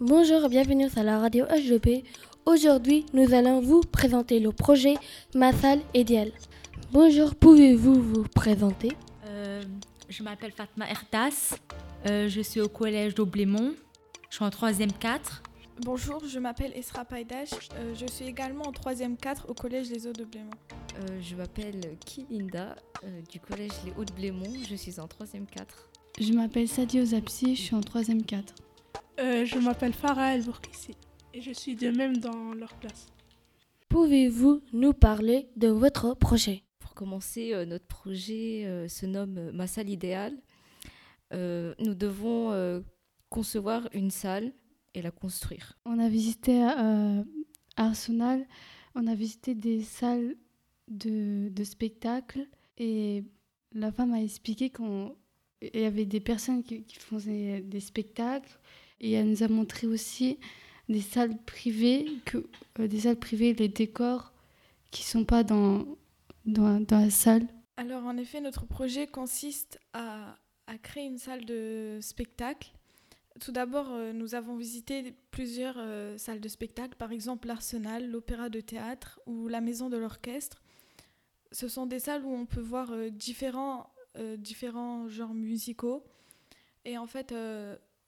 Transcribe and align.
Bonjour, 0.00 0.48
bienvenue 0.48 0.88
à 0.96 1.02
la 1.02 1.20
radio 1.20 1.44
HDP. 1.44 2.04
Aujourd'hui, 2.44 3.06
nous 3.12 3.34
allons 3.34 3.60
vous 3.60 3.82
présenter 3.82 4.40
le 4.40 4.50
projet 4.50 4.94
Ma 5.34 5.52
salle 5.52 5.80
idéale. 5.94 6.32
Bonjour, 6.90 7.34
pouvez-vous 7.34 8.02
vous 8.02 8.24
présenter? 8.34 8.92
Euh, 9.26 9.62
je 10.08 10.22
m'appelle 10.22 10.52
Fatma 10.52 10.90
Ertas. 10.90 11.56
Euh, 12.08 12.28
je 12.28 12.40
suis 12.40 12.60
au 12.60 12.68
collège 12.68 13.14
d'Aublémont. 13.14 13.74
Je 14.28 14.36
suis 14.36 14.44
en 14.44 14.48
3e 14.48 14.92
4. 14.98 15.42
Bonjour, 15.80 16.22
je 16.26 16.38
m'appelle 16.38 16.72
Esra 16.76 17.04
Paidash. 17.04 17.50
Euh, 17.74 17.94
je 17.94 18.06
suis 18.06 18.26
également 18.26 18.66
en 18.66 18.72
3e 18.72 19.16
4 19.16 19.48
au 19.48 19.54
collège 19.54 19.90
Les 19.90 20.06
Eaux 20.06 20.12
de 20.12 20.24
Blémont. 20.24 20.50
Euh, 21.00 21.20
je 21.20 21.34
m'appelle 21.34 21.80
Kilinda 22.04 22.76
euh, 23.04 23.22
du 23.30 23.40
collège 23.40 23.72
Les 23.86 23.92
Hauts 23.96 24.04
de 24.04 24.12
Blémont. 24.12 24.52
Je 24.68 24.74
suis 24.74 25.00
en 25.00 25.06
3e 25.06 25.46
4. 25.46 25.88
Je 26.20 26.32
m'appelle 26.34 26.68
Sadio 26.68 27.04
Zapsi, 27.06 27.56
je 27.56 27.62
suis 27.62 27.74
en 27.74 27.80
3e 27.80 28.22
4. 28.22 28.54
Euh, 29.20 29.44
je 29.46 29.58
m'appelle 29.58 29.94
Farah 29.94 30.34
El 30.34 30.44
Bourkissi 30.44 30.94
et 31.32 31.40
je 31.40 31.52
suis 31.52 31.74
de 31.74 31.90
même 31.90 32.18
dans 32.18 32.52
leur 32.52 32.78
classe. 32.78 33.06
Pouvez-vous 33.88 34.62
nous 34.72 34.92
parler 34.92 35.48
de 35.56 35.68
votre 35.68 36.14
projet? 36.14 36.64
Pour 36.80 36.92
commencer, 36.94 37.54
euh, 37.54 37.64
notre 37.64 37.86
projet 37.86 38.64
euh, 38.66 38.88
se 38.88 39.06
nomme 39.06 39.50
Ma 39.52 39.66
salle 39.66 39.88
idéale. 39.88 40.34
Euh, 41.32 41.74
nous 41.78 41.94
devons 41.94 42.52
euh, 42.52 42.80
concevoir 43.30 43.88
une 43.94 44.10
salle 44.10 44.52
et 44.94 45.02
la 45.02 45.10
construire. 45.10 45.78
On 45.84 45.98
a 45.98 46.08
visité 46.08 46.62
euh, 46.62 47.22
Arsenal, 47.76 48.46
on 48.94 49.06
a 49.06 49.14
visité 49.14 49.54
des 49.54 49.82
salles 49.82 50.36
de, 50.88 51.48
de 51.48 51.64
spectacle 51.64 52.46
et 52.78 53.24
la 53.72 53.90
femme 53.90 54.12
a 54.12 54.22
expliqué 54.22 54.70
qu'il 54.70 55.12
y 55.74 55.84
avait 55.84 56.04
des 56.04 56.20
personnes 56.20 56.62
qui, 56.62 56.82
qui 56.84 56.96
faisaient 56.98 57.60
des 57.60 57.80
spectacles 57.80 58.58
et 59.00 59.12
elle 59.12 59.30
nous 59.30 59.42
a 59.42 59.48
montré 59.48 59.86
aussi 59.86 60.38
des 60.88 61.00
salles 61.00 61.36
privées, 61.44 62.06
que, 62.24 62.46
euh, 62.78 62.86
des 62.86 63.00
salles 63.00 63.18
privées, 63.18 63.54
les 63.54 63.68
décors 63.68 64.32
qui 64.90 65.04
sont 65.04 65.24
pas 65.24 65.42
dans, 65.42 65.86
dans, 66.44 66.80
dans 66.80 67.00
la 67.00 67.10
salle. 67.10 67.46
Alors 67.76 68.04
en 68.04 68.16
effet, 68.16 68.40
notre 68.40 68.66
projet 68.66 69.06
consiste 69.06 69.80
à, 69.92 70.36
à 70.66 70.78
créer 70.78 71.06
une 71.06 71.18
salle 71.18 71.44
de 71.44 71.98
spectacle. 72.00 72.72
Tout 73.40 73.52
d'abord, 73.52 73.92
euh, 73.92 74.12
nous 74.12 74.34
avons 74.34 74.56
visité 74.56 75.14
plusieurs 75.30 75.76
euh, 75.78 76.18
salles 76.18 76.40
de 76.40 76.48
spectacle, 76.48 76.96
par 76.96 77.12
exemple 77.12 77.48
l'Arsenal, 77.48 78.10
l'Opéra 78.10 78.48
de 78.48 78.60
théâtre 78.60 79.20
ou 79.26 79.48
la 79.48 79.60
Maison 79.60 79.88
de 79.88 79.96
l'Orchestre. 79.96 80.62
Ce 81.50 81.68
sont 81.68 81.86
des 81.86 81.98
salles 81.98 82.24
où 82.24 82.32
on 82.32 82.46
peut 82.46 82.60
voir 82.60 82.92
euh, 82.92 83.10
différents, 83.10 83.90
différents 84.36 85.08
genres 85.08 85.32
musicaux. 85.32 86.04
Et 86.84 86.98
en 86.98 87.06
fait, 87.06 87.34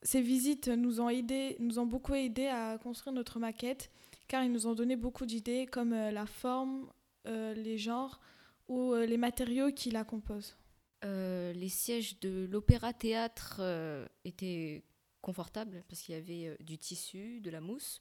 ces 0.03 0.21
visites 0.21 0.69
nous 0.69 1.01
ont, 1.01 1.09
aidé, 1.09 1.57
nous 1.61 1.79
ont 1.79 1.87
beaucoup 1.87 2.13
aidé 2.13 2.47
à 2.47 2.77
construire 2.77 3.15
notre 3.15 3.39
maquette, 3.39 3.91
car 4.29 4.45
ils 4.45 4.53
nous 4.53 4.67
ont 4.67 4.75
donné 4.75 4.97
beaucoup 4.97 5.25
d'idées 5.25 5.65
comme 5.65 5.93
la 5.95 6.27
forme, 6.27 6.91
les 7.25 7.79
genres 7.79 8.21
ou 8.69 8.93
les 8.95 9.17
matériaux 9.17 9.73
qui 9.73 9.91
la 9.91 10.05
composent. 10.05 10.59
Les 11.03 11.69
sièges 11.69 12.21
de 12.21 12.47
l'opéra-théâtre 12.51 13.57
euh, 13.61 14.07
étaient 14.25 14.83
confortables 15.25 15.83
parce 15.89 16.03
qu'il 16.03 16.15
y 16.15 16.19
avait 16.19 16.49
euh, 16.49 16.57
du 16.61 16.79
tissu, 16.79 17.41
de 17.41 17.51
la 17.51 17.61
mousse. 17.61 18.01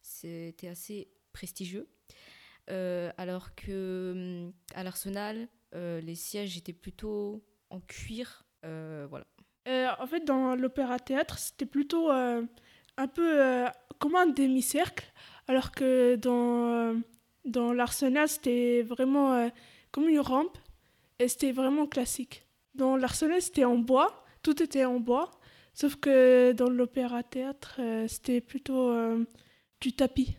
C'était 0.00 0.68
assez 0.68 1.08
prestigieux. 1.32 1.88
Euh, 2.70 3.10
alors 3.18 3.54
que 3.56 4.46
hum, 4.46 4.52
à 4.74 4.84
l'Arsenal, 4.84 5.48
euh, 5.74 6.00
les 6.00 6.14
sièges 6.14 6.56
étaient 6.56 6.72
plutôt 6.72 7.44
en 7.70 7.80
cuir. 7.80 8.44
Voilà. 8.62 9.26
En 9.98 10.06
fait, 10.06 10.24
dans 10.24 10.54
l'opéra-théâtre, 10.54 11.38
c'était 11.38 11.66
plutôt 11.66 12.10
un 12.10 13.08
peu 13.12 13.66
comme 13.98 14.14
un 14.14 14.26
demi-cercle, 14.26 15.12
alors 15.48 15.72
que 15.72 16.14
dans, 16.16 17.00
dans 17.44 17.72
l'Arsenal, 17.72 18.28
c'était 18.28 18.82
vraiment 18.82 19.50
comme 19.90 20.08
une 20.08 20.20
rampe 20.20 20.58
et 21.18 21.26
c'était 21.26 21.52
vraiment 21.52 21.86
classique. 21.86 22.46
Dans 22.74 22.96
l'Arsenal, 22.96 23.42
c'était 23.42 23.64
en 23.64 23.78
bois, 23.78 24.24
tout 24.42 24.62
était 24.62 24.84
en 24.84 25.00
bois, 25.00 25.30
sauf 25.74 25.96
que 25.96 26.52
dans 26.52 26.68
l'opéra-théâtre, 26.68 27.76
euh, 27.78 28.06
c'était 28.08 28.40
plutôt 28.40 28.90
euh, 28.90 29.24
du 29.80 29.92
tapis 29.92 30.36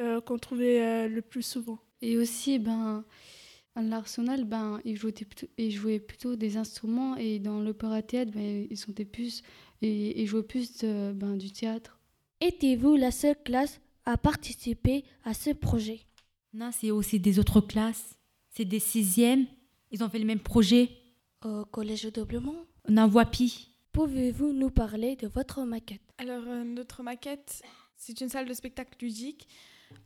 euh, 0.00 0.20
qu'on 0.20 0.38
trouvait 0.38 0.80
euh, 0.80 1.08
le 1.08 1.20
plus 1.20 1.42
souvent. 1.42 1.78
Et 2.00 2.16
aussi, 2.16 2.58
ben, 2.58 3.04
à 3.74 3.82
l'Arsenal, 3.82 4.44
ben, 4.44 4.80
ils, 4.84 4.96
jouaient 4.96 5.12
plutôt, 5.12 5.46
ils 5.58 5.70
jouaient 5.70 6.00
plutôt 6.00 6.36
des 6.36 6.56
instruments 6.56 7.16
et 7.16 7.38
dans 7.38 7.60
l'opéra-théâtre, 7.60 8.32
ben, 8.32 8.66
ils, 8.70 8.76
sont 8.76 8.92
des 8.92 9.06
et, 9.82 10.22
ils 10.22 10.26
jouaient 10.26 10.42
plus 10.42 10.78
de- 10.78 11.12
ben, 11.12 11.36
du 11.36 11.52
théâtre. 11.52 11.98
Étiez-vous 12.40 12.96
la 12.96 13.10
seule 13.10 13.36
classe 13.44 13.80
à 14.06 14.16
participer 14.16 15.04
à 15.24 15.34
ce 15.34 15.50
projet? 15.50 16.00
Non, 16.54 16.70
c'est 16.72 16.90
aussi 16.90 17.20
des 17.20 17.38
autres 17.38 17.60
classes. 17.60 18.16
C'est 18.50 18.64
des 18.64 18.80
6e. 18.80 19.46
Ils 19.90 20.02
ont 20.02 20.08
fait 20.08 20.18
le 20.18 20.24
même 20.24 20.40
projet. 20.40 20.88
Au 21.44 21.64
collège 21.66 22.04
de 22.04 22.22
Blémont 22.22 22.66
On 22.88 22.96
en 22.96 23.06
voit 23.08 23.26
pis. 23.26 23.69
Pouvez-vous 23.92 24.52
nous 24.52 24.70
parler 24.70 25.16
de 25.16 25.26
votre 25.26 25.64
maquette? 25.64 26.02
Alors, 26.18 26.44
euh, 26.46 26.62
notre 26.62 27.02
maquette, 27.02 27.60
c'est 27.96 28.20
une 28.20 28.28
salle 28.28 28.46
de 28.46 28.54
spectacle 28.54 28.96
ludique. 29.00 29.48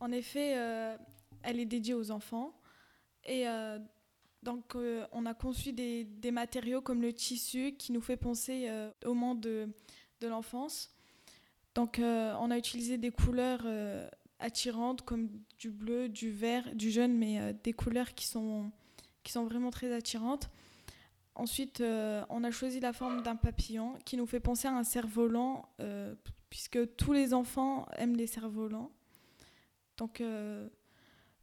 En 0.01 0.11
effet, 0.11 0.55
euh, 0.57 0.97
elle 1.43 1.61
est 1.61 1.67
dédiée 1.67 1.93
aux 1.93 2.11
enfants. 2.11 2.55
Et 3.27 3.47
euh, 3.47 3.79
donc, 4.43 4.75
on 5.13 5.27
a 5.27 5.35
conçu 5.35 5.73
des, 5.73 6.31
matériaux 6.31 6.81
comme 6.81 7.03
le 7.03 7.13
tissu 7.13 7.73
qui 7.79 7.93
nous 7.93 8.01
fait 8.01 8.17
penser 8.17 8.69
au 9.05 9.15
monde 9.15 9.41
de, 9.41 9.69
de 10.21 10.29
l'enfance. 10.29 10.95
Donc, 11.75 11.99
on 11.99 12.51
a 12.51 12.59
utilisé 12.59 12.99
des 12.99 13.11
couleurs 13.11 13.67
attirantes 14.39 15.01
comme 15.01 15.31
du 15.59 15.71
bleu, 15.71 16.11
du 16.11 16.31
vert, 16.31 16.75
du 16.75 16.91
jaune, 16.91 17.17
mais 17.17 17.55
des 17.65 17.73
couleurs 17.73 18.15
qui 18.15 18.27
sont, 18.27 18.71
qui 19.23 19.33
sont 19.33 19.45
vraiment 19.45 19.71
très 19.71 19.91
attirantes. 19.95 20.51
Ensuite, 21.37 21.81
euh, 21.81 22.25
on 22.29 22.45
a 22.45 22.51
choisi 22.51 22.79
la 22.79 22.93
forme 22.93 23.23
d'un 23.23 23.35
papillon 23.37 23.95
qui 24.05 24.17
nous 24.17 24.27
fait 24.27 24.41
penser 24.41 24.69
à 24.69 24.73
un 24.73 24.85
cerf-volant, 24.85 25.69
euh, 25.81 26.15
puisque 26.49 26.95
tous 26.97 27.13
les 27.13 27.35
enfants 27.35 27.87
aiment 27.97 28.17
les 28.17 28.29
cerfs-volants. 28.29 28.93
Donc, 29.97 30.21
euh, 30.21 30.69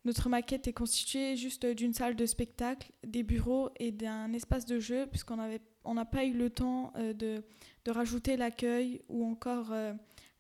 notre 0.06 0.30
maquette 0.30 0.68
est 0.68 0.74
constituée 0.74 1.36
juste 1.36 1.66
d'une 1.66 1.94
salle 1.94 2.16
de 2.16 2.26
spectacle, 2.26 2.92
des 3.06 3.24
bureaux 3.24 3.70
et 3.80 3.92
d'un 3.92 4.32
espace 4.34 4.66
de 4.66 4.80
jeu, 4.80 5.08
puisqu'on 5.08 5.40
avait- 5.40 5.62
on 5.84 5.94
n'a 5.94 6.06
pas 6.06 6.24
eu 6.24 6.34
le 6.34 6.50
temps 6.50 6.94
de, 6.96 7.44
de 7.86 7.92
rajouter 7.92 8.38
l'accueil 8.38 9.02
ou 9.10 9.26
encore 9.26 9.74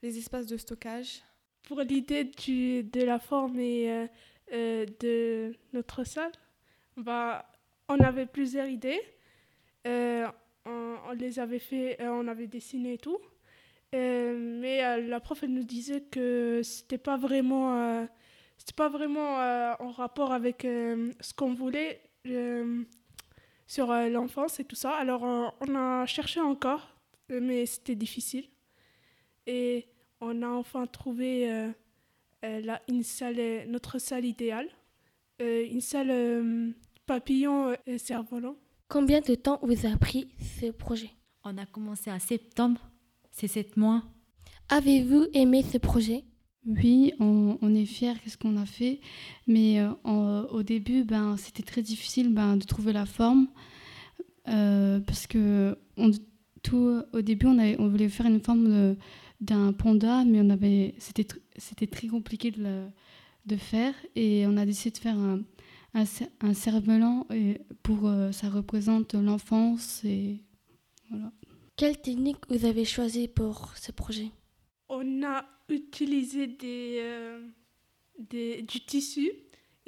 les 0.01 0.17
espaces 0.17 0.47
de 0.47 0.57
stockage. 0.57 1.21
Pour 1.63 1.81
l'idée 1.81 2.23
de 2.23 3.03
la 3.03 3.19
forme 3.19 3.57
de 3.57 5.53
notre 5.73 6.03
salle, 6.05 6.31
bah, 6.97 7.45
on 7.87 7.99
avait 7.99 8.25
plusieurs 8.25 8.67
idées. 8.67 9.01
Euh, 9.87 10.27
on, 10.65 11.11
les 11.13 11.39
avait 11.39 11.59
fait, 11.59 11.99
euh, 12.01 12.09
on 12.09 12.27
avait 12.27 12.47
dessiné 12.47 12.93
et 12.93 12.97
tout. 12.97 13.17
Euh, 13.93 14.37
mais 14.37 15.01
la 15.01 15.19
prof 15.19 15.43
elle 15.43 15.53
nous 15.53 15.63
disait 15.63 16.01
que 16.01 16.61
c'était 16.63 16.97
pas 16.97 17.17
vraiment, 17.17 18.07
c'était 18.57 18.75
pas 18.75 18.89
vraiment 18.89 19.35
en 19.79 19.91
rapport 19.91 20.31
avec 20.31 20.61
ce 20.61 21.33
qu'on 21.33 21.53
voulait 21.53 22.01
sur 23.67 23.87
l'enfance 23.87 24.59
et 24.59 24.63
tout 24.63 24.77
ça. 24.77 24.91
Alors 24.91 25.23
on 25.23 25.75
a 25.75 26.05
cherché 26.05 26.39
encore, 26.39 26.95
mais 27.29 27.65
c'était 27.65 27.95
difficile. 27.95 28.45
Et 29.45 29.87
on 30.21 30.41
a 30.41 30.47
enfin 30.47 30.85
trouvé 30.85 31.51
euh, 31.51 32.77
une 32.87 33.03
salle, 33.03 33.67
notre 33.67 33.99
salle 33.99 34.23
idéale, 34.23 34.69
une 35.39 35.81
salle 35.81 36.73
papillon 37.05 37.75
et 37.85 37.97
cerf-volant. 37.97 38.55
Combien 38.91 39.21
de 39.21 39.35
temps 39.35 39.57
vous 39.63 39.85
a 39.85 39.95
pris 39.95 40.27
ce 40.59 40.69
projet 40.69 41.11
On 41.45 41.57
a 41.57 41.65
commencé 41.65 42.11
en 42.11 42.19
septembre. 42.19 42.81
C'est 43.31 43.47
sept 43.47 43.77
mois. 43.77 44.03
Avez-vous 44.67 45.27
aimé 45.33 45.63
ce 45.63 45.77
projet 45.77 46.25
Oui, 46.65 47.13
on, 47.21 47.57
on 47.61 47.73
est 47.73 47.85
fiers 47.85 48.15
de 48.25 48.29
ce 48.29 48.35
qu'on 48.35 48.57
a 48.57 48.65
fait, 48.65 48.99
mais 49.47 49.79
euh, 49.79 49.91
en- 50.03 50.41
au 50.51 50.61
début, 50.61 51.05
ben, 51.05 51.37
c'était 51.37 51.63
très 51.63 51.81
difficile 51.81 52.33
ben, 52.33 52.57
de 52.57 52.65
trouver 52.65 52.91
la 52.91 53.05
forme, 53.05 53.47
euh, 54.49 54.99
parce 54.99 55.25
que 55.25 55.77
on- 55.95 56.11
tout, 56.61 57.01
au 57.13 57.21
début, 57.21 57.45
on, 57.47 57.59
avait- 57.59 57.77
on 57.79 57.87
voulait 57.87 58.09
faire 58.09 58.25
une 58.25 58.41
forme 58.41 58.97
d'un 59.39 59.71
panda, 59.71 60.25
mais 60.25 60.41
on 60.41 60.49
avait, 60.49 60.95
c'était, 60.99 61.27
c'était 61.55 61.87
très 61.87 62.07
compliqué 62.07 62.51
de, 62.51 62.61
le- 62.61 62.87
de 63.45 63.55
faire, 63.55 63.93
et 64.17 64.43
on 64.47 64.57
a 64.57 64.65
décidé 64.65 64.91
de 64.91 64.97
faire 64.97 65.17
un, 65.17 65.39
un, 65.93 66.03
un 66.41 66.53
cerf-volant 66.53 67.25
et 67.31 67.61
pour 67.83 68.07
euh, 68.07 68.31
ça 68.31 68.49
représente 68.49 69.13
l'enfance 69.13 70.03
et 70.03 70.37
voilà. 71.09 71.31
Quelle 71.75 71.99
technique 72.01 72.37
vous 72.49 72.65
avez 72.65 72.85
choisi 72.85 73.27
pour 73.27 73.73
ce 73.75 73.91
projet? 73.91 74.29
On 74.89 75.23
a 75.23 75.45
utilisé 75.69 76.47
des, 76.47 76.97
euh, 77.01 77.47
des- 78.19 78.61
du 78.61 78.79
tissu 78.85 79.31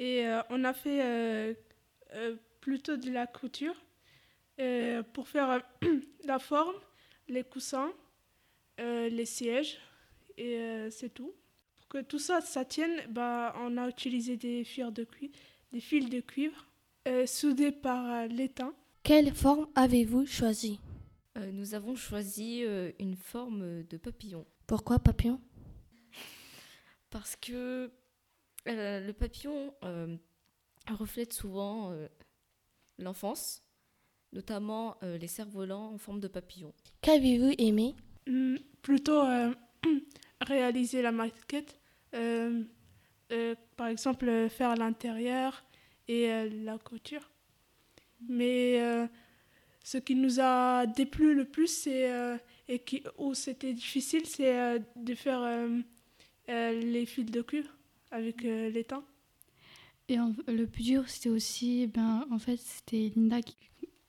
Et 0.00 0.24
on 0.50 0.64
a 0.64 0.72
fait 0.72 1.56
plutôt 2.60 2.96
de 2.96 3.10
la 3.10 3.26
couture 3.28 3.76
pour 5.12 5.28
faire 5.28 5.62
la 6.24 6.38
forme, 6.40 6.74
les 7.28 7.44
coussins, 7.44 7.92
les 8.78 9.24
sièges, 9.24 9.78
et 10.36 10.88
c'est 10.90 11.14
tout. 11.14 11.32
Pour 11.76 11.88
que 11.88 12.00
tout 12.02 12.18
ça, 12.18 12.40
ça 12.40 12.64
tienne, 12.64 13.02
bah, 13.10 13.54
on 13.60 13.76
a 13.76 13.88
utilisé 13.88 14.36
des 14.36 14.64
fils 14.64 14.90
de 14.92 15.04
cuivre, 15.04 15.34
des 15.72 15.80
fils 15.80 16.08
de 16.08 16.20
cuivre 16.20 16.66
soudés 17.26 17.72
par 17.72 18.26
l'étain. 18.28 18.74
Quelle 19.02 19.34
forme 19.34 19.68
avez-vous 19.74 20.26
choisi? 20.26 20.80
Nous 21.52 21.74
avons 21.74 21.96
choisi 21.96 22.62
une 22.98 23.16
forme 23.16 23.82
de 23.84 23.96
papillon. 23.96 24.46
Pourquoi 24.66 24.98
papillon? 24.98 25.40
Parce 27.10 27.36
que 27.36 27.90
le 28.66 29.12
papillon 29.12 29.74
reflète 30.90 31.32
souvent 31.32 31.92
l'enfance, 32.98 33.62
notamment 34.32 34.96
les 35.02 35.28
cerfs-volants 35.28 35.92
en 35.92 35.98
forme 35.98 36.20
de 36.20 36.28
papillon. 36.28 36.72
Qu'avez-vous 37.02 37.52
aimé? 37.58 37.94
Hmm, 38.26 38.56
Plutôt 38.80 39.22
réaliser 40.40 41.02
la 41.02 41.12
maquette, 41.12 41.78
par 43.76 43.88
exemple 43.88 44.48
faire 44.48 44.74
l'intérieur 44.76 45.64
et 46.08 46.48
la 46.50 46.78
couture. 46.78 47.30
Mais 48.28 48.80
ce 49.82 49.98
qui 49.98 50.14
nous 50.14 50.40
a 50.40 50.86
déplu 50.86 51.34
le 51.34 51.44
plus, 51.44 51.68
c'est 51.68 52.10
et 52.68 52.78
qui, 52.78 53.02
où 53.18 53.34
c'était 53.34 53.74
difficile, 53.74 54.26
c'est 54.26 54.80
de 54.96 55.14
faire 55.14 55.68
les 56.48 57.06
fils 57.06 57.26
de 57.26 57.42
cuivre 57.42 57.70
avec 58.10 58.42
les 58.42 58.84
temps. 58.84 59.04
Et 60.08 60.16
le 60.48 60.66
plus 60.66 60.82
dur, 60.82 61.08
c'était 61.08 61.30
aussi, 61.30 61.86
ben, 61.86 62.26
en 62.30 62.38
fait, 62.38 62.58
c'était 62.58 63.10
Linda 63.16 63.40
qui, 63.40 63.56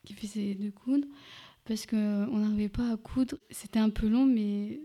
qui 0.05 0.13
faisait 0.13 0.55
de 0.55 0.69
coudre 0.69 1.07
parce 1.65 1.85
qu'on 1.85 2.37
n'arrivait 2.37 2.69
pas 2.69 2.91
à 2.91 2.97
coudre. 2.97 3.37
C'était 3.49 3.79
un 3.79 3.89
peu 3.89 4.07
long, 4.07 4.25
mais. 4.25 4.79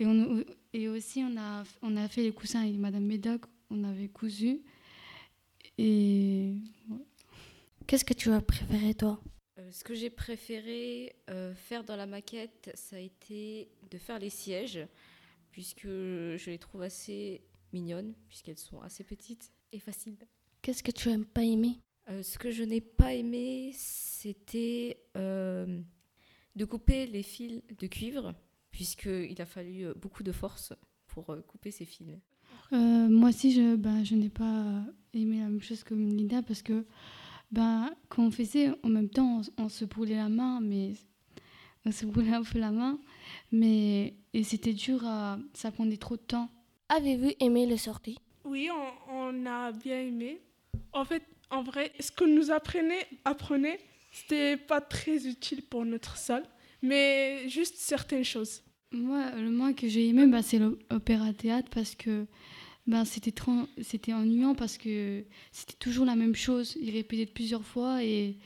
Et, 0.00 0.06
on, 0.06 0.42
et 0.72 0.88
aussi, 0.88 1.22
on 1.22 1.36
a, 1.36 1.62
on 1.82 1.96
a 1.96 2.08
fait 2.08 2.22
les 2.22 2.32
coussins 2.32 2.62
avec 2.62 2.74
Madame 2.76 3.04
Médoc, 3.04 3.42
on 3.74 3.84
avait 3.84 4.08
cousu. 4.08 4.62
Et. 5.78 6.54
Qu'est-ce 7.86 8.04
que 8.04 8.14
tu 8.14 8.30
as 8.30 8.40
préféré, 8.40 8.94
toi? 8.94 9.20
Euh, 9.58 9.70
Ce 9.70 9.84
que 9.84 9.94
j'ai 9.94 10.10
préféré 10.10 11.16
euh, 11.28 11.54
faire 11.54 11.84
dans 11.84 11.96
la 11.96 12.06
maquette, 12.06 12.70
ça 12.74 12.96
a 12.96 13.00
été 13.00 13.68
de 13.90 13.98
faire 13.98 14.18
les 14.18 14.30
sièges, 14.30 14.80
puisque 15.50 15.86
je 15.86 16.50
les 16.50 16.58
trouve 16.58 16.82
assez 16.82 17.42
mignonnes, 17.72 18.14
puisqu'elles 18.28 18.58
sont 18.58 18.80
assez 18.80 19.04
petites 19.04 19.52
et 19.72 19.80
faciles. 19.80 20.16
Qu'est-ce 20.62 20.82
que 20.82 20.92
tu 20.92 21.10
n'as 21.10 21.24
pas 21.24 21.42
aimé 21.42 21.80
euh, 22.08 22.22
Ce 22.22 22.38
que 22.38 22.50
je 22.50 22.62
n'ai 22.62 22.80
pas 22.80 23.12
aimé, 23.12 23.72
c'était 23.74 24.98
de 25.14 26.64
couper 26.64 27.06
les 27.06 27.22
fils 27.22 27.62
de 27.76 27.86
cuivre, 27.86 28.34
puisqu'il 28.70 29.40
a 29.42 29.46
fallu 29.46 29.92
beaucoup 29.96 30.22
de 30.22 30.32
force 30.32 30.72
pour 31.08 31.36
couper 31.46 31.70
ces 31.70 31.84
fils. 31.84 32.16
Moi 32.72 33.28
aussi, 33.28 33.52
je, 33.52 33.76
ben, 33.76 34.04
je 34.04 34.14
n'ai 34.14 34.28
pas 34.28 34.84
aimé 35.12 35.38
la 35.38 35.44
même 35.44 35.62
chose 35.62 35.84
que 35.84 35.94
Linda, 35.94 36.42
parce 36.42 36.62
que 36.62 36.84
ben, 37.54 37.90
quand 38.08 38.24
on 38.24 38.30
faisait, 38.30 38.70
en 38.82 38.88
même 38.88 39.08
temps, 39.08 39.42
on, 39.58 39.68
se 39.68 39.84
brûlait 39.84 40.16
la 40.16 40.28
main, 40.28 40.60
mais 40.60 40.94
on 41.86 41.92
se 41.92 42.04
brûlait 42.04 42.34
un 42.34 42.42
peu 42.42 42.58
la 42.58 42.72
main, 42.72 42.98
mais 43.52 44.14
et 44.32 44.42
c'était 44.42 44.72
dur 44.72 45.06
à, 45.06 45.38
ça 45.52 45.70
prenait 45.70 45.96
trop 45.96 46.16
de 46.16 46.22
temps. 46.22 46.48
Avez-vous 46.88 47.30
aimé 47.40 47.66
le 47.66 47.76
sortie 47.76 48.18
Oui, 48.44 48.68
on, 48.72 49.14
on, 49.14 49.46
a 49.46 49.72
bien 49.72 50.00
aimé. 50.00 50.40
En 50.92 51.04
fait, 51.04 51.22
en 51.50 51.62
vrai, 51.62 51.92
ce 52.00 52.10
que 52.10 52.24
nous 52.24 52.50
apprenait, 52.50 53.06
apprenait, 53.24 53.78
c'était 54.10 54.56
pas 54.56 54.80
très 54.80 55.26
utile 55.26 55.62
pour 55.62 55.84
notre 55.84 56.16
salle, 56.16 56.44
mais 56.82 57.48
juste 57.48 57.76
certaines 57.76 58.24
choses. 58.24 58.62
Moi, 58.94 59.32
le 59.32 59.50
moins 59.50 59.72
que 59.72 59.88
j'ai 59.88 60.08
aimé, 60.08 60.26
bah, 60.26 60.42
c'est 60.42 60.58
l'opéra-théâtre 60.58 61.68
parce 61.70 61.94
que 61.94 62.26
bah, 62.86 63.04
c'était 63.04 63.34
c'était 63.82 64.12
ennuyant 64.12 64.54
parce 64.54 64.78
que 64.78 65.24
c'était 65.52 65.76
toujours 65.78 66.06
la 66.06 66.16
même 66.16 66.34
chose. 66.34 66.76
Il 66.80 66.90
répétait 66.90 67.26
plusieurs 67.26 67.64
fois 67.64 68.04
et, 68.04 68.38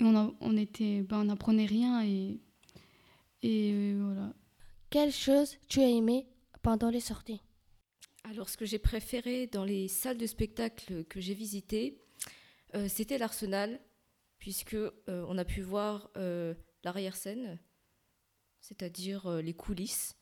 on, 0.00 0.34
on, 0.40 0.56
était, 0.56 1.02
bah, 1.02 1.22
on 1.22 1.56
rien 1.56 2.02
et, 2.04 2.40
et 3.42 3.72
euh, 3.72 4.00
voilà. 4.02 4.32
Quelle 4.90 5.12
chose 5.12 5.56
tu 5.68 5.80
as 5.80 5.88
aimé 5.88 6.26
pendant 6.62 6.90
les 6.90 7.00
sorties? 7.00 7.40
Alors, 8.24 8.48
ce 8.48 8.56
que 8.56 8.64
j'ai 8.64 8.78
préféré 8.78 9.46
dans 9.46 9.64
les 9.64 9.88
salles 9.88 10.18
de 10.18 10.26
spectacle 10.26 11.04
que 11.04 11.20
j'ai 11.20 11.34
visitées, 11.34 11.98
euh, 12.74 12.88
c'était 12.88 13.18
l'Arsenal, 13.18 13.80
puisque 14.38 14.74
euh, 14.74 14.92
on 15.06 15.38
a 15.38 15.44
pu 15.44 15.60
voir 15.60 16.10
euh, 16.16 16.54
l'arrière-scène, 16.84 17.58
c'est-à-dire 18.62 19.30
les 19.42 19.52
coulisses 19.52 20.16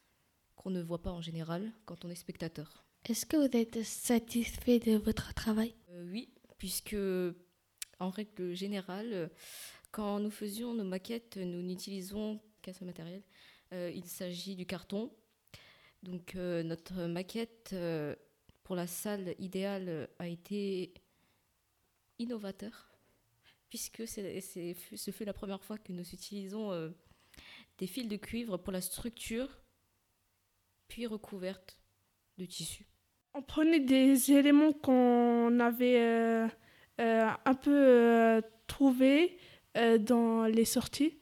qu'on 0.56 0.70
ne 0.70 0.82
voit 0.82 1.00
pas 1.00 1.12
en 1.12 1.20
général 1.20 1.72
quand 1.86 2.04
on 2.04 2.10
est 2.10 2.16
spectateur. 2.16 2.84
Est-ce 3.04 3.24
que 3.24 3.36
vous 3.36 3.56
êtes 3.56 3.84
satisfait 3.84 4.80
de 4.80 4.96
votre 4.96 5.32
travail? 5.34 5.74
Oui, 6.06 6.34
puisque 6.58 6.96
en 8.00 8.10
règle 8.10 8.54
générale, 8.54 9.30
quand 9.92 10.18
nous 10.18 10.30
faisions 10.30 10.74
nos 10.74 10.84
maquettes, 10.84 11.36
nous 11.36 11.62
n'utilisons 11.62 12.40
qu'un 12.62 12.72
seul 12.72 12.88
matériel. 12.88 13.22
il 13.72 14.06
s'agit 14.06 14.56
du 14.56 14.66
carton 14.66 15.12
donc 16.02 16.34
euh, 16.36 16.62
notre 16.62 17.06
maquette 17.06 17.70
euh, 17.72 18.14
pour 18.62 18.74
la 18.74 18.86
salle 18.86 19.34
idéale 19.38 20.08
a 20.18 20.28
été 20.28 20.94
innovateur, 22.18 22.90
puisque 23.68 24.06
ce 24.06 25.10
fut 25.10 25.24
la 25.24 25.32
première 25.32 25.62
fois 25.62 25.78
que 25.78 25.92
nous 25.92 26.08
utilisons 26.14 26.72
euh, 26.72 26.90
des 27.80 27.88
fils 27.88 28.06
de 28.06 28.16
cuivre 28.16 28.56
pour 28.56 28.72
la 28.72 28.80
structure, 28.80 29.48
puis 30.86 31.06
recouverte 31.06 31.76
de 32.38 32.44
tissu. 32.44 32.86
On 33.34 33.42
prenait 33.42 33.80
des 33.80 34.30
éléments 34.32 34.72
qu'on 34.72 35.58
avait 35.60 36.48
un 36.98 37.54
peu 37.54 38.42
trouvés 38.66 39.36
dans 39.74 40.44
les 40.44 40.64
sorties, 40.64 41.18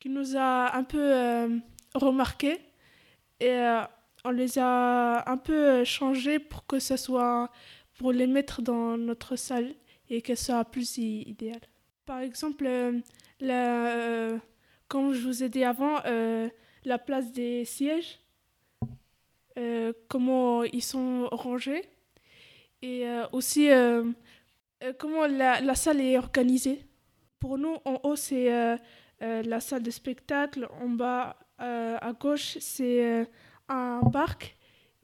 qui 0.00 0.08
nous 0.08 0.36
a 0.36 0.76
un 0.76 0.84
peu 0.84 1.62
remarqué. 1.94 2.58
Et 3.40 3.54
on 4.24 4.30
les 4.30 4.58
a 4.58 5.28
un 5.30 5.36
peu 5.36 5.84
changés 5.84 6.38
pour 6.38 6.66
que 6.66 6.78
ce 6.78 6.96
soit 6.96 7.50
pour 7.94 8.12
les 8.12 8.26
mettre 8.26 8.62
dans 8.62 8.96
notre 8.96 9.36
salle 9.36 9.74
et 10.08 10.22
que 10.22 10.34
ce 10.34 10.46
soit 10.46 10.64
plus 10.64 10.98
idéal. 10.98 11.60
Par 12.04 12.20
exemple, 12.20 12.66
euh, 12.66 12.98
euh, 13.42 14.38
comme 14.92 15.14
je 15.14 15.26
vous 15.26 15.42
ai 15.42 15.48
dit 15.48 15.64
avant, 15.64 16.04
euh, 16.04 16.50
la 16.84 16.98
place 16.98 17.32
des 17.32 17.64
sièges, 17.64 18.18
comment 20.06 20.64
ils 20.64 20.82
sont 20.82 21.28
rangés 21.32 21.82
et 22.82 23.06
aussi 23.32 23.68
comment 24.98 25.26
la, 25.26 25.62
la, 25.62 25.74
salle 25.74 26.00
est 26.02 26.18
organisée. 26.18 26.84
Pour 27.38 27.56
nous, 27.56 27.76
en 27.86 28.00
haut, 28.02 28.16
c'est 28.16 28.76
la 29.20 29.60
salle 29.60 29.82
de 29.82 29.90
spectacle, 29.90 30.68
en 30.78 30.88
bas, 30.88 31.36
à 31.56 32.12
gauche, 32.12 32.58
c'est 32.60 33.26
un 33.68 34.00
parc 34.12 34.56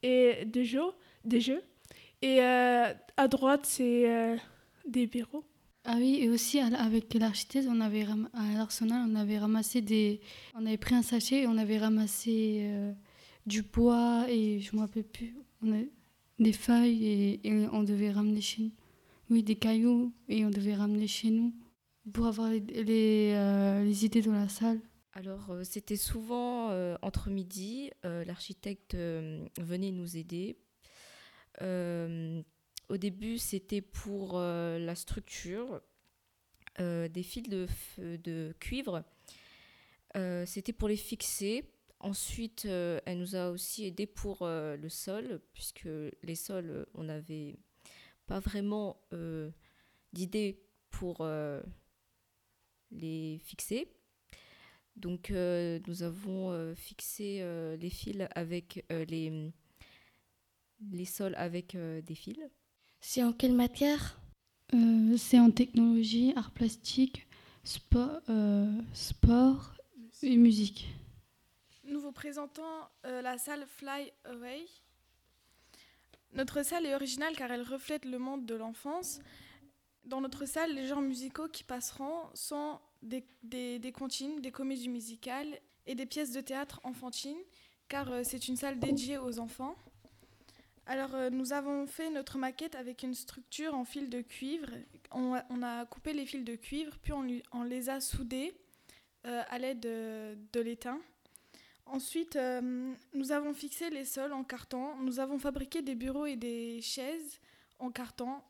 et 0.03 0.45
de 0.45 0.63
jeux, 0.63 0.93
des 1.25 1.41
jeux. 1.41 1.63
Et 2.21 2.43
euh, 2.43 2.93
à 3.17 3.29
droite, 3.29 3.65
c'est 3.65 4.11
euh, 4.11 4.37
des 4.87 5.07
bureaux. 5.07 5.45
Ah 5.85 5.97
oui, 5.97 6.19
et 6.21 6.29
aussi 6.29 6.59
avec 6.59 7.15
l'architecte, 7.15 7.67
on 7.71 7.81
avait 7.81 8.05
à 8.35 8.53
l'arsenal, 8.55 9.09
on 9.11 9.15
avait 9.15 9.39
ramassé 9.39 9.81
des, 9.81 10.21
on 10.55 10.67
avait 10.67 10.77
pris 10.77 10.95
un 10.95 11.03
sachet 11.03 11.43
et 11.43 11.47
on 11.47 11.57
avait 11.57 11.79
ramassé 11.79 12.61
euh, 12.63 12.93
du 13.47 13.63
bois 13.63 14.27
et 14.29 14.61
je 14.61 14.77
me 14.77 14.81
rappelle 14.81 15.05
plus, 15.05 15.35
des 16.39 16.53
feuilles 16.53 17.41
et, 17.43 17.69
on 17.73 17.83
devait 17.83 18.11
ramener 18.11 18.41
chez 18.41 18.63
nous. 18.63 18.73
Oui, 19.31 19.43
des 19.43 19.57
cailloux 19.57 20.13
et 20.29 20.45
on 20.45 20.51
devait 20.51 20.75
ramener 20.75 21.07
chez 21.07 21.31
nous 21.31 21.55
pour 22.13 22.27
avoir 22.27 22.51
les, 22.51 22.61
les, 22.61 23.85
les 23.85 24.05
idées 24.05 24.23
dans 24.23 24.33
la 24.33 24.49
salle. 24.49 24.81
Alors, 25.19 25.51
euh, 25.51 25.65
c'était 25.65 25.97
souvent 25.97 26.71
euh, 26.71 26.97
entre 27.03 27.29
midi, 27.29 27.91
euh, 28.05 28.25
l'architecte 28.25 28.95
venait 28.95 29.91
nous 29.91 30.17
aider. 30.17 30.57
Au 32.89 32.97
début, 32.97 33.39
c'était 33.39 33.81
pour 33.81 34.39
la 34.39 34.95
structure 34.95 35.81
des 36.79 37.23
fils 37.23 37.49
de, 37.49 37.67
de 37.99 38.55
cuivre. 38.61 39.05
c'était 40.47 40.73
pour 40.73 40.89
les 40.89 40.97
fixer. 40.97 41.65
Ensuite, 42.01 42.65
elle 42.65 43.19
nous 43.19 43.35
a 43.35 43.51
aussi 43.51 43.85
aidé 43.85 44.07
pour 44.07 44.47
le 44.47 44.89
sol, 44.89 45.41
puisque 45.53 45.89
les 46.23 46.35
sols, 46.35 46.87
on 46.95 47.05
n'avait 47.05 47.59
pas 48.27 48.41
vraiment 48.41 49.01
d'idée 50.13 50.63
pour 50.91 51.27
les 52.91 53.39
fixer. 53.45 53.89
Donc 54.99 55.31
euh, 55.31 55.79
nous 55.87 56.03
avons 56.03 56.51
euh, 56.51 56.75
fixé 56.75 57.39
euh, 57.41 57.77
les 57.77 57.91
fils 57.91 58.27
avec 58.35 58.85
les, 58.91 59.53
les 60.91 61.05
sols 61.05 61.35
avec 61.37 61.77
des 61.77 62.15
fils. 62.15 62.39
C'est 63.01 63.23
en 63.23 63.33
quelle 63.33 63.55
matière? 63.55 64.19
Euh, 64.75 65.17
c'est 65.17 65.39
en 65.39 65.51
technologie, 65.51 66.33
art 66.37 66.51
plastique, 66.51 67.27
sport, 67.65 68.21
euh, 68.29 68.71
sport 68.93 69.73
et 70.23 70.37
musique. 70.37 70.89
Nous 71.85 72.01
vous 72.01 72.13
présentons 72.13 72.63
euh, 73.07 73.23
la 73.23 73.39
salle 73.39 73.67
Fly 73.67 74.13
Away. 74.25 74.67
Notre 76.35 76.63
salle 76.63 76.85
est 76.85 76.95
originale 76.95 77.35
car 77.35 77.51
elle 77.51 77.63
reflète 77.63 78.05
le 78.05 78.19
monde 78.19 78.45
de 78.45 78.55
l'enfance. 78.55 79.21
Dans 80.05 80.21
notre 80.21 80.45
salle, 80.47 80.75
les 80.75 80.87
genres 80.87 81.01
musicaux 81.01 81.49
qui 81.49 81.65
passeront 81.65 82.29
sont 82.35 82.79
des, 83.03 83.25
des, 83.43 83.79
des 83.79 83.93
comptines, 83.93 84.41
des 84.41 84.51
comédies 84.51 84.89
musicales 84.89 85.59
et 85.87 85.95
des 85.95 86.07
pièces 86.07 86.33
de 86.33 86.41
théâtre 86.41 86.81
enfantines, 86.85 87.39
car 87.89 88.11
euh, 88.11 88.23
c'est 88.25 88.49
une 88.49 88.57
salle 88.57 88.79
dédiée 88.79 89.19
aux 89.19 89.39
enfants. 89.39 89.75
Alors, 90.91 91.15
euh, 91.15 91.29
nous 91.29 91.53
avons 91.53 91.87
fait 91.87 92.09
notre 92.09 92.39
maquette 92.39 92.75
avec 92.75 93.03
une 93.03 93.13
structure 93.13 93.75
en 93.75 93.85
fil 93.85 94.09
de 94.09 94.23
cuivre. 94.23 94.71
On 95.11 95.35
a, 95.35 95.85
coupé 95.85 96.15
les 96.15 96.25
fils 96.25 96.45
de 96.45 96.57
cuivre, 96.57 96.97
puis 97.03 97.13
on, 97.13 97.63
les 97.63 97.91
a 97.91 98.01
soudés 98.01 98.55
euh, 99.27 99.43
à 99.51 99.59
l'aide 99.59 99.81
de, 99.81 100.61
l'étain. 100.61 100.99
Ensuite, 101.85 102.37
euh, 102.37 102.91
nous 103.13 103.33
avons 103.33 103.53
fixé 103.53 103.91
les 103.91 104.07
sols 104.07 104.33
en 104.33 104.45
carton. 104.45 104.97
Nous 105.01 105.21
avons 105.21 105.39
fabriqué 105.39 105.83
des 105.83 105.95
bureaux 105.95 106.25
et 106.25 106.37
des 106.37 106.81
chaises 106.81 107.39
en 107.79 107.91
carton. 107.91 108.41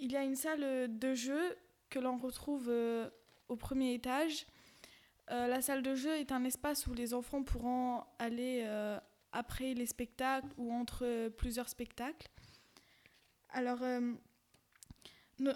Il 0.00 0.10
y 0.10 0.16
a 0.16 0.22
une 0.22 0.36
salle 0.36 0.98
de 0.98 1.14
jeu 1.14 1.54
que 1.90 1.98
l'on 1.98 2.16
retrouve 2.16 2.72
au 3.48 3.56
premier 3.56 3.92
étage. 3.92 4.46
La 5.28 5.60
salle 5.60 5.82
de 5.82 5.94
jeu 5.94 6.16
est 6.16 6.32
un 6.32 6.44
espace 6.44 6.86
où 6.86 6.94
les 6.94 7.12
enfants 7.12 7.42
pourront 7.42 8.04
aller 8.18 8.66
après 9.32 9.74
les 9.74 9.86
spectacles 9.86 10.48
ou 10.58 10.72
entre 10.72 11.04
euh, 11.04 11.30
plusieurs 11.30 11.68
spectacles. 11.68 12.28
Alors, 13.50 13.82
euh, 13.82 14.12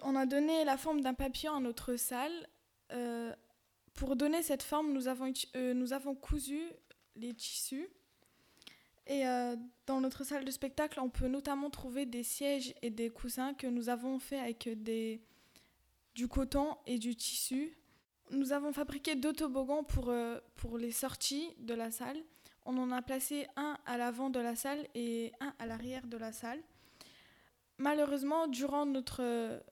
on 0.03 0.17
a 0.17 0.27
donné 0.27 0.65
la 0.65 0.77
forme 0.77 1.01
d'un 1.01 1.15
papillon 1.15 1.55
à 1.55 1.61
notre 1.61 1.97
salle. 1.97 2.49
Euh, 2.93 3.35
pour 3.95 4.17
donner 4.17 4.43
cette 4.43 4.63
forme, 4.63 4.93
nous 4.93 5.09
avons, 5.09 6.15
cousu 6.15 6.61
les 7.15 7.33
tissus. 7.33 7.89
Et 9.07 9.23
dans 9.87 10.01
notre 10.01 10.25
salle 10.25 10.45
de 10.45 10.51
spectacle, 10.51 11.01
on 11.01 11.09
peut 11.09 11.29
notamment 11.29 11.71
trouver 11.71 12.05
des 12.05 12.25
sièges 12.25 12.75
et 12.83 12.91
des 12.91 13.09
coussins 13.09 13.55
que 13.55 13.67
nous 13.67 13.89
avons 13.89 14.19
fait 14.19 14.39
avec 14.39 14.69
du 16.15 16.29
coton 16.29 16.77
et 16.85 16.99
du 16.99 17.17
tissu. 17.17 17.79
Nous 18.33 18.53
avons 18.53 18.73
fabriqué 18.75 19.15
deux 19.15 19.33
toboggans 19.33 19.85
pour 19.85 20.77
les 20.77 20.93
sorties 20.93 21.55
de 21.61 21.73
la 21.73 21.91
salle. 21.91 22.23
On 22.67 22.77
en 22.79 22.91
a 22.91 23.01
placé 23.01 23.47
un 23.57 23.79
à 23.87 23.97
l'avant 23.97 24.29
de 24.29 24.41
la 24.41 24.57
salle 24.57 24.87
et 24.95 25.33
un 25.41 25.55
à 25.59 25.67
l'arrière 25.67 26.07
de 26.07 26.17
la 26.17 26.33
salle. 26.33 26.61
Malheureusement, 27.79 28.49
durant, 28.49 28.87
notre, 28.87 29.63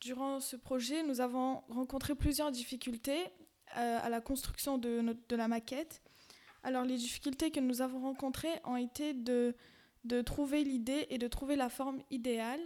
durant 0.00 0.38
ce 0.38 0.54
projet, 0.56 1.02
nous 1.02 1.20
avons 1.20 1.62
rencontré 1.68 2.14
plusieurs 2.14 2.50
difficultés 2.52 3.24
euh, 3.76 3.98
à 4.02 4.08
la 4.08 4.20
construction 4.20 4.78
de, 4.78 5.00
notre- 5.00 5.26
de 5.28 5.36
la 5.36 5.48
maquette. 5.48 6.00
Alors 6.62 6.84
les 6.84 6.96
difficultés 6.96 7.50
que 7.50 7.60
nous 7.60 7.82
avons 7.82 8.00
rencontrées 8.00 8.60
ont 8.64 8.76
été 8.76 9.14
de, 9.14 9.54
de 10.04 10.22
trouver 10.22 10.62
l'idée 10.64 11.06
et 11.10 11.18
de 11.18 11.26
trouver 11.28 11.56
la 11.56 11.68
forme 11.68 12.00
idéale. 12.10 12.60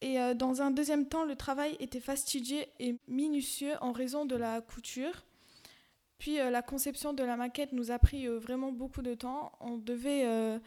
Et 0.00 0.20
euh, 0.20 0.34
dans 0.34 0.60
un 0.62 0.70
deuxième 0.70 1.08
temps, 1.08 1.24
le 1.24 1.36
travail 1.36 1.76
était 1.80 2.00
fastidieux 2.00 2.64
et 2.78 2.98
minutieux 3.08 3.74
en 3.80 3.92
raison 3.92 4.24
de 4.26 4.36
la 4.36 4.60
couture. 4.60 5.24
Puis 6.18 6.40
euh, 6.40 6.50
la 6.50 6.62
conception 6.62 7.12
de 7.12 7.22
la 7.22 7.36
maquette 7.36 7.72
nous 7.72 7.90
a 7.90 7.98
pris 7.98 8.26
euh, 8.26 8.38
vraiment 8.38 8.72
beaucoup 8.72 9.02
de 9.02 9.14
temps. 9.14 9.52
On 9.60 9.78
devait 9.78 10.24
euh, 10.26 10.58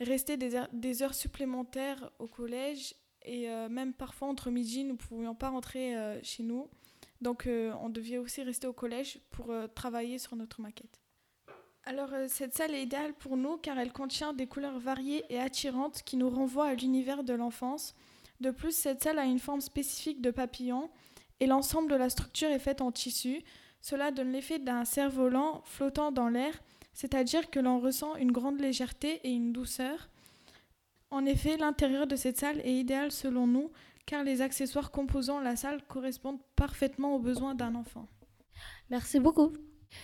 rester 0.00 0.36
des 0.36 0.54
heures, 0.56 0.68
des 0.72 1.02
heures 1.02 1.14
supplémentaires 1.14 2.10
au 2.18 2.26
collège 2.26 2.94
et 3.22 3.48
même 3.68 3.92
parfois 3.92 4.28
entre 4.28 4.50
midi, 4.50 4.84
nous 4.84 4.92
ne 4.92 4.96
pouvions 4.96 5.34
pas 5.34 5.50
rentrer 5.50 5.94
chez 6.22 6.42
nous. 6.42 6.70
Donc 7.20 7.46
on 7.46 7.90
devait 7.90 8.16
aussi 8.16 8.42
rester 8.42 8.66
au 8.66 8.72
collège 8.72 9.18
pour 9.30 9.52
travailler 9.74 10.18
sur 10.18 10.34
notre 10.34 10.62
maquette. 10.62 11.02
Alors 11.84 12.08
cette 12.28 12.54
salle 12.54 12.74
est 12.74 12.84
idéale 12.84 13.12
pour 13.12 13.36
nous 13.36 13.58
car 13.58 13.78
elle 13.78 13.92
contient 13.92 14.32
des 14.32 14.46
couleurs 14.46 14.78
variées 14.78 15.24
et 15.28 15.38
attirantes 15.38 16.02
qui 16.04 16.16
nous 16.16 16.30
renvoient 16.30 16.68
à 16.68 16.74
l'univers 16.74 17.22
de 17.22 17.34
l'enfance. 17.34 17.94
De 18.40 18.50
plus, 18.50 18.72
cette 18.72 19.02
salle 19.02 19.18
a 19.18 19.24
une 19.24 19.40
forme 19.40 19.60
spécifique 19.60 20.22
de 20.22 20.30
papillon 20.30 20.88
et 21.40 21.46
l'ensemble 21.46 21.90
de 21.90 21.96
la 21.96 22.08
structure 22.08 22.50
est 22.50 22.58
faite 22.58 22.80
en 22.80 22.92
tissu. 22.92 23.42
Cela 23.80 24.10
donne 24.10 24.32
l'effet 24.32 24.58
d'un 24.58 24.84
cerf-volant 24.84 25.62
flottant 25.64 26.12
dans 26.12 26.28
l'air, 26.28 26.52
c'est-à-dire 26.92 27.50
que 27.50 27.60
l'on 27.60 27.80
ressent 27.80 28.16
une 28.16 28.32
grande 28.32 28.60
légèreté 28.60 29.20
et 29.24 29.30
une 29.30 29.52
douceur. 29.52 30.08
En 31.10 31.24
effet, 31.24 31.56
l'intérieur 31.56 32.06
de 32.06 32.16
cette 32.16 32.38
salle 32.38 32.60
est 32.60 32.74
idéal 32.74 33.12
selon 33.12 33.46
nous 33.46 33.70
car 34.08 34.24
les 34.24 34.40
accessoires 34.40 34.90
composant 34.90 35.38
la 35.38 35.54
salle 35.54 35.82
correspondent 35.86 36.40
parfaitement 36.56 37.14
aux 37.14 37.18
besoins 37.18 37.54
d'un 37.54 37.74
enfant. 37.74 38.08
Merci 38.88 39.20
beaucoup. 39.20 39.52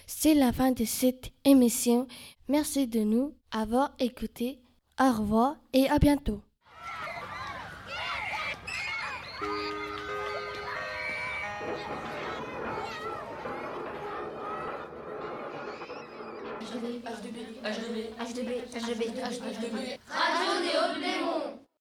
C'est 0.07 0.35
la 0.35 0.53
fin 0.53 0.73
de 0.73 0.85
cette 0.85 1.33
émission. 1.47 2.07
Merci 2.49 2.87
de 2.87 3.01
nous 3.01 3.35
avoir 3.51 3.95
écoutés. 3.99 4.61
Au 5.01 5.11
revoir 5.11 5.57
et 5.73 5.89
à 5.89 5.99
bientôt. 5.99 6.43
H2B. 17.65 18.13
H2B. 18.19 18.53
H2B. 18.75 19.99
Radio 20.11 21.44